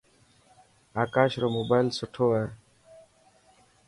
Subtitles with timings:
[1.03, 2.45] آڪاش رو موبائل سٺو هي.